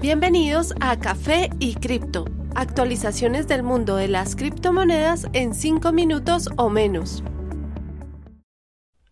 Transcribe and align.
Bienvenidos 0.00 0.74
a 0.80 0.98
Café 0.98 1.50
y 1.58 1.74
Cripto, 1.74 2.24
actualizaciones 2.54 3.46
del 3.48 3.62
mundo 3.62 3.96
de 3.96 4.08
las 4.08 4.34
criptomonedas 4.34 5.28
en 5.34 5.52
5 5.52 5.92
minutos 5.92 6.48
o 6.56 6.70
menos. 6.70 7.22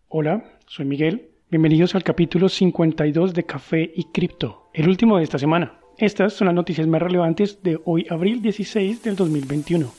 Hola, 0.08 0.42
soy 0.66 0.86
Miguel. 0.86 1.28
Bienvenidos 1.50 1.94
al 1.94 2.04
capítulo 2.04 2.48
52 2.48 3.34
de 3.34 3.44
Café 3.44 3.92
y 3.94 4.04
Cripto, 4.04 4.70
el 4.72 4.88
último 4.88 5.18
de 5.18 5.24
esta 5.24 5.38
semana. 5.38 5.78
Estas 5.98 6.32
son 6.32 6.46
las 6.46 6.54
noticias 6.54 6.86
más 6.86 7.02
relevantes 7.02 7.62
de 7.62 7.78
hoy, 7.84 8.06
abril 8.08 8.40
16 8.40 9.02
del 9.02 9.14
2021. 9.14 9.92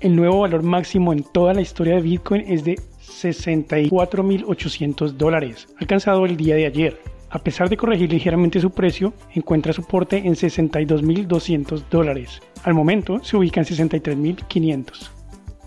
El 0.00 0.16
nuevo 0.16 0.40
valor 0.40 0.62
máximo 0.62 1.12
en 1.12 1.22
toda 1.22 1.52
la 1.52 1.60
historia 1.60 1.96
de 1.96 2.00
Bitcoin 2.00 2.50
es 2.50 2.64
de 2.64 2.76
64.800 2.76 5.10
dólares, 5.10 5.68
alcanzado 5.78 6.24
el 6.24 6.38
día 6.38 6.54
de 6.54 6.64
ayer, 6.64 6.98
a 7.36 7.38
pesar 7.38 7.68
de 7.68 7.76
corregir 7.76 8.10
ligeramente 8.10 8.60
su 8.60 8.70
precio, 8.70 9.12
encuentra 9.34 9.74
soporte 9.74 10.16
en 10.16 10.32
62.200 10.32 11.82
dólares. 11.90 12.40
Al 12.64 12.72
momento 12.72 13.22
se 13.22 13.36
ubica 13.36 13.60
en 13.60 13.66
63.500. 13.66 15.10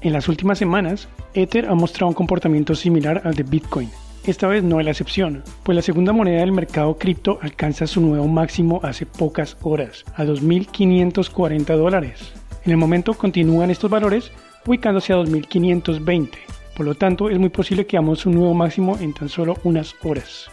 En 0.02 0.13
las 0.13 0.27
últimas 0.27 0.57
semanas, 0.57 1.07
Ether 1.35 1.67
ha 1.67 1.76
mostrado 1.76 2.07
un 2.07 2.16
comportamiento 2.16 2.73
similar 2.73 3.21
al 3.23 3.35
de 3.35 3.43
Bitcoin. 3.43 3.88
Esta 4.23 4.48
vez 4.48 4.63
no 4.63 4.79
es 4.79 4.85
la 4.85 4.91
excepción, 4.91 5.43
pues 5.62 5.76
la 5.76 5.84
segunda 5.84 6.12
moneda 6.12 6.40
del 6.40 6.53
mercado 6.53 6.98
cripto 6.98 7.38
alcanza 7.40 7.85
su 7.85 8.01
nuevo 8.01 8.27
máximo 8.27 8.79
hace 8.81 9.05
pocas 9.05 9.55
horas, 9.62 10.05
a 10.15 10.23
2.540 10.23 11.77
dólares. 11.77 12.34
En 12.65 12.71
el 12.71 12.77
momento 12.77 13.13
continúan 13.13 13.70
estos 13.70 13.91
valores 13.91 14.31
ubicándose 14.65 15.13
a 15.13 15.17
2.520, 15.17 16.29
por 16.76 16.88
lo 16.88 16.95
tanto 16.95 17.29
es 17.29 17.38
muy 17.38 17.49
posible 17.49 17.85
que 17.85 17.95
hagamos 17.95 18.26
un 18.26 18.34
nuevo 18.34 18.55
máximo 18.55 18.98
en 18.99 19.13
tan 19.13 19.29
solo 19.29 19.55
unas 19.63 19.93
horas. 20.04 20.49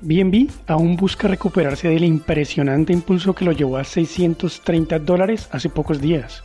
BNB 0.00 0.50
aún 0.66 0.96
busca 0.96 1.28
recuperarse 1.28 1.88
del 1.88 2.04
impresionante 2.04 2.92
impulso 2.92 3.34
que 3.34 3.44
lo 3.44 3.52
llevó 3.52 3.78
a 3.78 3.84
630 3.84 4.98
dólares 5.00 5.48
hace 5.52 5.68
pocos 5.68 6.00
días. 6.00 6.42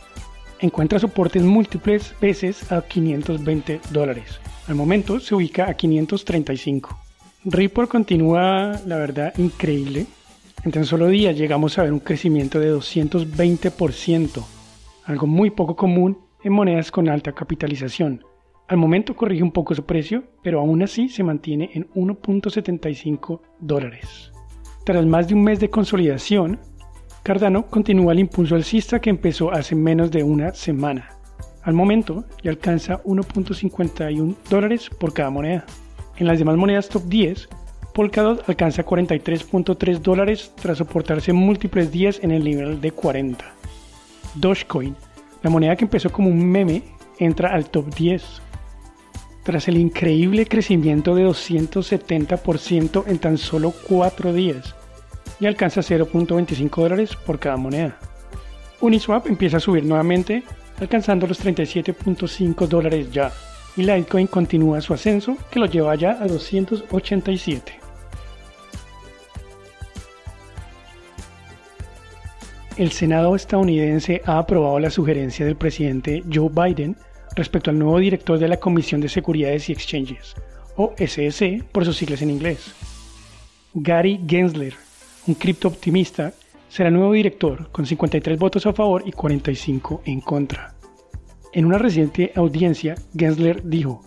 Encuentra 0.60 0.98
soportes 0.98 1.42
múltiples 1.42 2.14
veces 2.20 2.70
a 2.72 2.82
520 2.82 3.80
dólares. 3.90 4.40
Al 4.68 4.74
momento 4.74 5.20
se 5.20 5.34
ubica 5.34 5.68
a 5.68 5.74
535. 5.74 6.98
Ripple 7.44 7.88
continúa, 7.88 8.80
la 8.86 8.96
verdad, 8.96 9.34
increíble. 9.36 10.06
En 10.64 10.70
tan 10.70 10.84
solo 10.84 11.08
días 11.08 11.36
llegamos 11.36 11.76
a 11.76 11.82
ver 11.82 11.92
un 11.92 11.98
crecimiento 11.98 12.60
de 12.60 12.72
220%, 12.72 14.44
algo 15.06 15.26
muy 15.26 15.50
poco 15.50 15.74
común 15.74 16.18
en 16.44 16.52
monedas 16.52 16.92
con 16.92 17.08
alta 17.08 17.32
capitalización. 17.32 18.24
Al 18.68 18.76
momento 18.78 19.14
corrige 19.14 19.42
un 19.42 19.52
poco 19.52 19.74
su 19.74 19.84
precio, 19.84 20.24
pero 20.42 20.60
aún 20.60 20.82
así 20.82 21.08
se 21.08 21.22
mantiene 21.22 21.70
en 21.74 21.88
1.75 21.90 23.40
dólares. 23.60 24.32
Tras 24.84 25.04
más 25.04 25.28
de 25.28 25.34
un 25.34 25.44
mes 25.44 25.60
de 25.60 25.70
consolidación, 25.70 26.58
Cardano 27.22 27.66
continúa 27.66 28.12
el 28.12 28.20
impulso 28.20 28.54
alcista 28.54 29.00
que 29.00 29.10
empezó 29.10 29.52
hace 29.52 29.74
menos 29.74 30.10
de 30.10 30.24
una 30.24 30.54
semana. 30.54 31.10
Al 31.62 31.74
momento 31.74 32.24
ya 32.42 32.50
alcanza 32.50 33.02
1.51 33.04 34.34
dólares 34.48 34.90
por 34.90 35.12
cada 35.12 35.30
moneda. 35.30 35.64
En 36.16 36.26
las 36.26 36.38
demás 36.38 36.56
monedas 36.56 36.88
top 36.88 37.04
10, 37.04 37.48
Polkadot 37.94 38.48
alcanza 38.48 38.84
43.3 38.84 39.98
dólares 39.98 40.52
tras 40.60 40.78
soportarse 40.78 41.32
múltiples 41.32 41.92
días 41.92 42.18
en 42.22 42.32
el 42.32 42.42
nivel 42.42 42.80
de 42.80 42.90
40. 42.90 43.44
Dogecoin, 44.34 44.96
la 45.42 45.50
moneda 45.50 45.76
que 45.76 45.84
empezó 45.84 46.10
como 46.10 46.28
un 46.28 46.44
meme, 46.50 46.82
entra 47.18 47.52
al 47.52 47.68
top 47.68 47.94
10 47.94 48.42
tras 49.42 49.68
el 49.68 49.76
increíble 49.76 50.46
crecimiento 50.46 51.14
de 51.14 51.26
270% 51.26 53.04
en 53.06 53.18
tan 53.18 53.38
solo 53.38 53.72
4 53.88 54.32
días 54.32 54.74
y 55.40 55.46
alcanza 55.46 55.80
0.25 55.80 56.82
dólares 56.82 57.16
por 57.16 57.38
cada 57.38 57.56
moneda. 57.56 57.98
Uniswap 58.80 59.26
empieza 59.26 59.56
a 59.56 59.60
subir 59.60 59.84
nuevamente, 59.84 60.42
alcanzando 60.80 61.26
los 61.26 61.44
37.5 61.44 62.66
dólares 62.66 63.10
ya, 63.12 63.32
y 63.76 63.82
Litecoin 63.82 64.26
continúa 64.26 64.80
su 64.80 64.94
ascenso 64.94 65.36
que 65.50 65.58
lo 65.58 65.66
lleva 65.66 65.94
ya 65.94 66.22
a 66.22 66.26
287. 66.26 67.80
El 72.76 72.90
Senado 72.90 73.36
estadounidense 73.36 74.22
ha 74.24 74.38
aprobado 74.38 74.78
la 74.78 74.90
sugerencia 74.90 75.44
del 75.44 75.56
presidente 75.56 76.22
Joe 76.32 76.48
Biden 76.48 76.96
respecto 77.34 77.70
al 77.70 77.78
nuevo 77.78 77.98
director 77.98 78.38
de 78.38 78.48
la 78.48 78.58
Comisión 78.58 79.00
de 79.00 79.08
Seguridades 79.08 79.68
y 79.68 79.72
Exchanges, 79.72 80.34
o 80.76 80.94
SSE 80.98 81.62
por 81.72 81.84
sus 81.84 81.96
siglas 81.96 82.22
en 82.22 82.30
inglés. 82.30 82.74
Gary 83.74 84.20
Gensler, 84.26 84.74
un 85.26 85.34
criptooptimista, 85.34 86.32
será 86.68 86.90
nuevo 86.90 87.12
director 87.12 87.70
con 87.70 87.86
53 87.86 88.38
votos 88.38 88.66
a 88.66 88.72
favor 88.72 89.02
y 89.06 89.12
45 89.12 90.02
en 90.06 90.20
contra. 90.20 90.74
En 91.52 91.66
una 91.66 91.78
reciente 91.78 92.32
audiencia, 92.34 92.94
Gensler 93.16 93.62
dijo, 93.62 94.02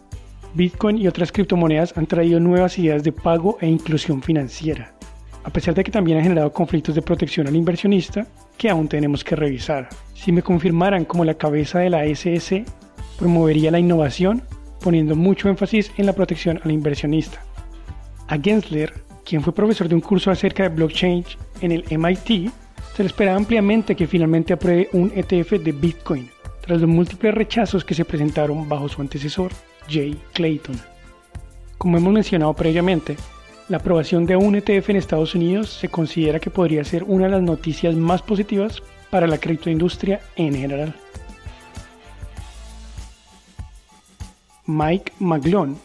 Bitcoin 0.55 0.97
y 0.97 1.07
otras 1.07 1.31
criptomonedas 1.31 1.95
han 1.97 2.07
traído 2.07 2.39
nuevas 2.39 2.79
ideas 2.79 3.03
de 3.03 3.11
pago 3.11 3.57
e 3.59 3.67
inclusión 3.67 4.21
financiera, 4.21 4.95
a 5.43 5.49
pesar 5.51 5.75
de 5.75 5.83
que 5.83 5.91
también 5.91 6.17
han 6.17 6.23
generado 6.23 6.51
conflictos 6.53 6.95
de 6.95 7.01
protección 7.01 7.45
al 7.47 7.55
inversionista 7.55 8.25
que 8.57 8.69
aún 8.69 8.87
tenemos 8.87 9.23
que 9.23 9.35
revisar. 9.35 9.89
Si 10.13 10.31
me 10.31 10.41
confirmaran 10.41 11.05
como 11.05 11.25
la 11.25 11.35
cabeza 11.35 11.79
de 11.79 11.89
la 11.89 12.05
SSE, 12.05 12.65
promovería 13.17 13.71
la 13.71 13.79
innovación, 13.79 14.43
poniendo 14.81 15.15
mucho 15.15 15.49
énfasis 15.49 15.91
en 15.97 16.05
la 16.05 16.13
protección 16.13 16.59
al 16.63 16.71
inversionista. 16.71 17.41
A 18.27 18.37
Gensler, 18.37 18.93
quien 19.23 19.41
fue 19.41 19.53
profesor 19.53 19.87
de 19.87 19.95
un 19.95 20.01
curso 20.01 20.31
acerca 20.31 20.63
de 20.63 20.69
blockchain 20.69 21.25
en 21.61 21.71
el 21.71 21.85
MIT, 21.89 22.51
se 22.95 23.03
le 23.03 23.07
espera 23.07 23.35
ampliamente 23.35 23.95
que 23.95 24.07
finalmente 24.07 24.53
apruebe 24.53 24.89
un 24.93 25.11
ETF 25.13 25.53
de 25.63 25.71
Bitcoin, 25.71 26.29
tras 26.61 26.81
los 26.81 26.89
múltiples 26.89 27.33
rechazos 27.33 27.83
que 27.83 27.93
se 27.93 28.05
presentaron 28.05 28.67
bajo 28.69 28.87
su 28.87 29.01
antecesor, 29.01 29.51
Jay 29.89 30.17
Clayton. 30.33 30.79
Como 31.77 31.97
hemos 31.97 32.13
mencionado 32.13 32.53
previamente, 32.53 33.17
la 33.67 33.77
aprobación 33.77 34.25
de 34.25 34.35
un 34.35 34.55
ETF 34.55 34.91
en 34.91 34.95
Estados 34.95 35.35
Unidos 35.35 35.69
se 35.71 35.89
considera 35.89 36.39
que 36.39 36.49
podría 36.49 36.83
ser 36.83 37.03
una 37.03 37.25
de 37.25 37.31
las 37.31 37.41
noticias 37.41 37.95
más 37.95 38.21
positivas 38.21 38.81
para 39.09 39.27
la 39.27 39.39
criptoindustria 39.39 40.21
en 40.35 40.55
general. 40.55 40.95
Mike 44.67 45.13
McGlone, 45.19 45.75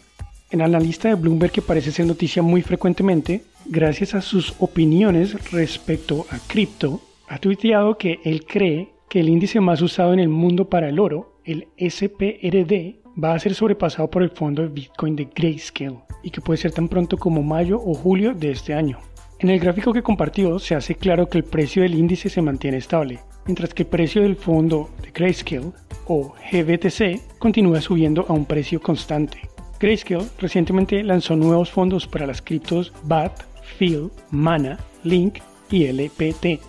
el 0.51 0.63
analista 0.63 1.09
de 1.09 1.15
Bloomberg 1.15 1.53
que 1.53 1.63
parece 1.63 1.93
ser 1.93 2.07
noticia 2.07 2.43
muy 2.43 2.63
frecuentemente, 2.63 3.43
gracias 3.67 4.15
a 4.15 4.23
sus 4.23 4.55
opiniones 4.59 5.51
respecto 5.53 6.27
a 6.31 6.39
cripto, 6.47 7.01
ha 7.29 7.39
tuiteado 7.39 7.99
que 7.99 8.21
él 8.25 8.45
cree 8.47 8.89
que 9.09 9.21
el 9.21 9.29
índice 9.29 9.61
más 9.61 9.83
usado 9.83 10.13
en 10.13 10.21
el 10.21 10.29
mundo 10.29 10.69
para 10.69 10.89
el 10.89 10.99
oro, 10.99 11.41
el 11.45 11.69
SPRD, 11.79 13.01
va 13.23 13.35
a 13.35 13.39
ser 13.39 13.55
sobrepasado 13.55 14.09
por 14.11 14.23
el 14.23 14.31
fondo 14.31 14.63
de 14.63 14.69
Bitcoin 14.69 15.17
de 15.17 15.29
Grayscale 15.35 15.99
y 16.23 16.31
que 16.31 16.41
puede 16.41 16.59
ser 16.59 16.73
tan 16.73 16.89
pronto 16.89 17.17
como 17.17 17.43
mayo 17.43 17.81
o 17.85 17.95
julio 17.95 18.35
de 18.35 18.51
este 18.51 18.75
año. 18.75 18.99
En 19.39 19.51
el 19.51 19.59
gráfico 19.59 19.93
que 19.93 20.03
compartió 20.03 20.59
se 20.59 20.75
hace 20.75 20.95
claro 20.95 21.29
que 21.29 21.39
el 21.39 21.45
precio 21.45 21.83
del 21.83 21.95
índice 21.95 22.29
se 22.29 22.43
mantiene 22.43 22.77
estable, 22.77 23.21
mientras 23.47 23.75
que 23.75 23.83
el 23.83 23.89
precio 23.89 24.23
del 24.23 24.37
fondo 24.37 24.91
de 25.03 25.11
Grayscale 25.11 25.73
o 26.07 26.35
GBTC 26.51 27.39
continúa 27.39 27.81
subiendo 27.81 28.27
a 28.29 28.33
un 28.33 28.45
precio 28.45 28.81
constante. 28.81 29.49
Grayscale 29.79 30.27
recientemente 30.39 31.03
lanzó 31.03 31.37
nuevos 31.37 31.71
fondos 31.71 32.07
para 32.07 32.27
las 32.27 32.43
criptos 32.43 32.93
BAT, 33.05 33.33
FIL, 33.63 34.11
MANA, 34.31 34.79
LINK 35.05 35.39
y 35.71 35.87
LPT. 35.87 36.61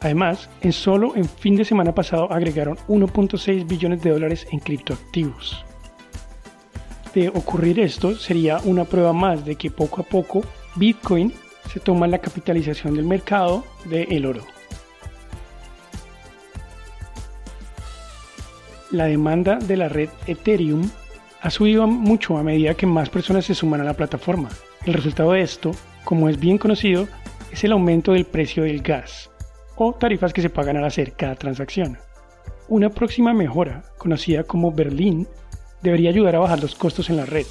Además, 0.00 0.48
en 0.60 0.72
solo 0.72 1.16
en 1.16 1.24
fin 1.24 1.56
de 1.56 1.64
semana 1.64 1.94
pasado 1.94 2.30
agregaron 2.32 2.76
1.6 2.88 3.66
billones 3.66 4.02
de 4.02 4.10
dólares 4.10 4.46
en 4.50 4.60
criptoactivos. 4.60 5.64
De 7.14 7.28
ocurrir 7.28 7.80
esto, 7.80 8.14
sería 8.14 8.58
una 8.64 8.84
prueba 8.84 9.12
más 9.12 9.44
de 9.44 9.56
que 9.56 9.70
poco 9.70 10.02
a 10.02 10.04
poco 10.04 10.42
Bitcoin 10.76 11.32
se 11.68 11.80
toma 11.80 12.06
la 12.06 12.18
capitalización 12.18 12.94
del 12.94 13.04
mercado 13.04 13.64
del 13.86 14.26
oro. 14.26 14.57
La 18.90 19.04
demanda 19.04 19.56
de 19.56 19.76
la 19.76 19.88
red 19.88 20.08
Ethereum 20.26 20.88
ha 21.40 21.50
subido 21.50 21.86
mucho 21.86 22.36
a 22.36 22.42
medida 22.42 22.74
que 22.74 22.86
más 22.86 23.10
personas 23.10 23.44
se 23.44 23.54
suman 23.54 23.80
a 23.80 23.84
la 23.84 23.94
plataforma. 23.94 24.48
El 24.84 24.94
resultado 24.94 25.32
de 25.32 25.42
esto, 25.42 25.72
como 26.04 26.28
es 26.28 26.38
bien 26.40 26.58
conocido, 26.58 27.06
es 27.52 27.64
el 27.64 27.72
aumento 27.72 28.12
del 28.12 28.24
precio 28.24 28.64
del 28.64 28.82
gas 28.82 29.30
o 29.76 29.92
tarifas 29.92 30.32
que 30.32 30.42
se 30.42 30.50
pagan 30.50 30.76
al 30.76 30.84
hacer 30.84 31.12
cada 31.12 31.36
transacción. 31.36 31.98
Una 32.68 32.90
próxima 32.90 33.32
mejora, 33.32 33.84
conocida 33.98 34.42
como 34.42 34.72
Berlín, 34.72 35.28
debería 35.82 36.10
ayudar 36.10 36.36
a 36.36 36.40
bajar 36.40 36.60
los 36.60 36.74
costos 36.74 37.08
en 37.10 37.16
la 37.16 37.26
red. 37.26 37.46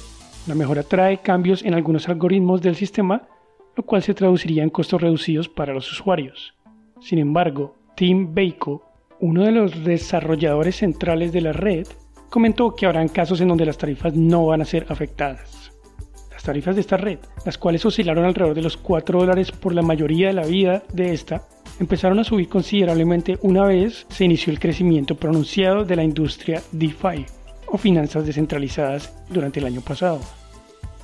La 0.46 0.54
mejora 0.54 0.82
trae 0.82 1.18
cambios 1.18 1.64
en 1.64 1.74
algunos 1.74 2.08
algoritmos 2.08 2.62
del 2.62 2.76
sistema, 2.76 3.28
lo 3.76 3.84
cual 3.84 4.02
se 4.02 4.14
traduciría 4.14 4.62
en 4.62 4.70
costos 4.70 5.00
reducidos 5.00 5.48
para 5.48 5.72
los 5.72 5.90
usuarios. 5.90 6.54
Sin 7.00 7.18
embargo, 7.18 7.76
Tim 7.96 8.34
Baco, 8.34 8.87
uno 9.20 9.44
de 9.44 9.52
los 9.52 9.84
desarrolladores 9.84 10.76
centrales 10.76 11.32
de 11.32 11.40
la 11.40 11.52
red, 11.52 11.86
comentó 12.30 12.74
que 12.74 12.86
habrán 12.86 13.08
casos 13.08 13.40
en 13.40 13.48
donde 13.48 13.66
las 13.66 13.78
tarifas 13.78 14.14
no 14.14 14.46
van 14.46 14.60
a 14.60 14.66
ser 14.66 14.86
afectadas. 14.88 15.72
Las 16.30 16.42
tarifas 16.42 16.76
de 16.76 16.82
esta 16.82 16.96
red, 16.96 17.18
las 17.44 17.58
cuales 17.58 17.84
oscilaron 17.84 18.24
alrededor 18.24 18.54
de 18.54 18.62
los 18.62 18.76
4 18.76 19.18
dólares 19.18 19.50
por 19.50 19.74
la 19.74 19.82
mayoría 19.82 20.28
de 20.28 20.34
la 20.34 20.46
vida 20.46 20.84
de 20.92 21.12
esta, 21.12 21.42
empezaron 21.80 22.18
a 22.18 22.24
subir 22.24 22.48
considerablemente 22.48 23.38
una 23.42 23.64
vez 23.64 24.06
se 24.08 24.24
inició 24.24 24.52
el 24.52 24.60
crecimiento 24.60 25.16
pronunciado 25.16 25.84
de 25.84 25.96
la 25.96 26.04
industria 26.04 26.62
DeFi 26.72 27.26
o 27.66 27.76
finanzas 27.76 28.24
descentralizadas 28.24 29.14
durante 29.28 29.60
el 29.60 29.66
año 29.66 29.80
pasado. 29.80 30.20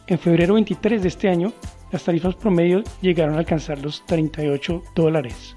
En 0.06 0.18
febrero 0.18 0.54
23 0.54 1.02
de 1.02 1.08
este 1.08 1.28
año, 1.28 1.52
las 1.90 2.04
tarifas 2.04 2.34
promedio 2.34 2.82
llegaron 3.00 3.34
a 3.34 3.38
alcanzar 3.38 3.82
los 3.82 4.04
38 4.06 4.82
dólares. 4.94 5.56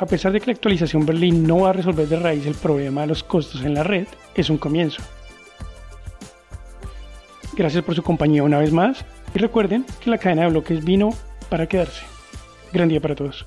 A 0.00 0.06
pesar 0.06 0.32
de 0.32 0.40
que 0.40 0.46
la 0.46 0.52
actualización 0.52 1.04
Berlín 1.04 1.46
no 1.46 1.60
va 1.60 1.70
a 1.70 1.72
resolver 1.74 2.08
de 2.08 2.18
raíz 2.18 2.46
el 2.46 2.54
problema 2.54 3.02
de 3.02 3.08
los 3.08 3.22
costos 3.22 3.62
en 3.62 3.74
la 3.74 3.84
red, 3.84 4.08
es 4.34 4.48
un 4.48 4.56
comienzo. 4.56 5.02
Gracias 7.54 7.84
por 7.84 7.94
su 7.94 8.02
compañía 8.02 8.42
una 8.42 8.58
vez 8.58 8.72
más 8.72 9.04
y 9.34 9.38
recuerden 9.38 9.84
que 10.02 10.08
la 10.08 10.16
cadena 10.16 10.44
de 10.44 10.48
bloques 10.48 10.82
vino 10.82 11.10
para 11.50 11.66
quedarse. 11.66 12.02
Gran 12.72 12.88
día 12.88 13.02
para 13.02 13.14
todos. 13.14 13.46